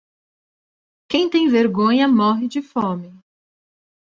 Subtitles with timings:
[1.09, 3.13] Quem tem vergonha morre de fome.